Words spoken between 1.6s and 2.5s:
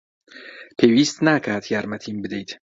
یارمەتیم بدەیت.